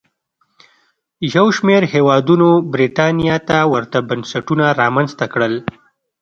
یو 1.35 1.47
شمېر 1.57 1.81
هېوادونو 1.93 2.49
برېټانیا 2.73 3.37
ته 3.47 3.57
ورته 3.73 3.97
بنسټونه 4.09 4.65
رامنځته 4.81 5.25
کړل. 5.33 5.53